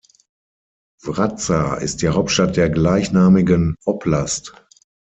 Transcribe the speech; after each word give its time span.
Wraza 1.03 1.75
ist 1.75 2.01
Hauptstadt 2.03 2.57
der 2.57 2.71
gleichnamigen 2.71 3.75
Oblast. 3.85 4.51